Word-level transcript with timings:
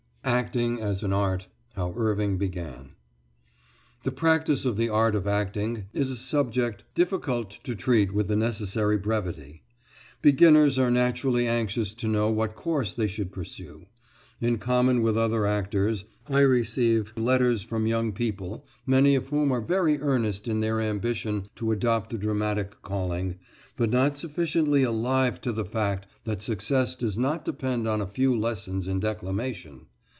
ACTING 0.23 0.79
AS 0.79 1.01
AN 1.01 1.11
ART. 1.13 1.47
HOW 1.73 1.93
IRVING 1.93 2.37
BEGAN 2.37 2.91
The 4.03 4.11
practice 4.11 4.65
of 4.65 4.77
the 4.77 4.87
art 4.87 5.15
of 5.15 5.25
acting 5.25 5.87
is 5.93 6.11
a 6.11 6.15
subject 6.15 6.83
difficult 6.93 7.49
to 7.63 7.73
treat 7.73 8.13
with 8.13 8.27
the 8.27 8.35
necessary 8.35 8.97
brevity. 8.99 9.63
Beginners 10.21 10.77
are 10.77 10.91
naturally 10.91 11.47
anxious 11.47 11.95
to 11.95 12.07
know 12.07 12.29
what 12.29 12.53
course 12.53 12.93
they 12.93 13.07
should 13.07 13.31
pursue. 13.31 13.87
In 14.39 14.59
common 14.59 15.01
with 15.01 15.17
other 15.17 15.47
actors, 15.47 16.05
I 16.27 16.41
receive 16.41 17.13
letters 17.17 17.63
from 17.63 17.87
young 17.87 18.11
people 18.13 18.63
many 18.85 19.15
of 19.15 19.29
whom 19.29 19.51
are 19.51 19.59
very 19.61 19.99
earnest 19.99 20.47
in 20.47 20.59
their 20.59 20.79
ambition 20.79 21.47
to 21.55 21.71
adopt 21.71 22.11
the 22.11 22.19
dramatic 22.19 22.83
calling, 22.83 23.39
but 23.75 23.89
not 23.89 24.17
sufficiently 24.17 24.83
alive 24.83 25.41
to 25.41 25.51
the 25.51 25.65
fact 25.65 26.05
that 26.25 26.43
success 26.43 26.95
does 26.95 27.17
not 27.17 27.43
depend 27.43 27.87
on 27.87 28.01
a 28.01 28.07
few 28.07 28.37
lessons 28.37 28.87
in 28.87 28.99
declamation. 28.99 29.87